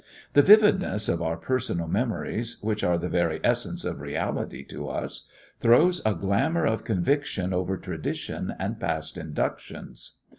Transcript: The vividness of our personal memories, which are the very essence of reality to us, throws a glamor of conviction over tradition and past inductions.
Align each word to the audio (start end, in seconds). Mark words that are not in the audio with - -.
The 0.33 0.41
vividness 0.41 1.07
of 1.07 1.21
our 1.21 1.37
personal 1.37 1.87
memories, 1.87 2.57
which 2.63 2.83
are 2.83 2.97
the 2.97 3.07
very 3.07 3.39
essence 3.43 3.85
of 3.85 4.01
reality 4.01 4.63
to 4.63 4.89
us, 4.89 5.27
throws 5.59 6.01
a 6.03 6.15
glamor 6.15 6.65
of 6.65 6.83
conviction 6.83 7.53
over 7.53 7.77
tradition 7.77 8.55
and 8.57 8.79
past 8.79 9.15
inductions. 9.15 10.17